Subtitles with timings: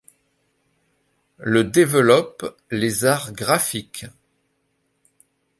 [1.37, 4.07] Le développe les arts graphiques.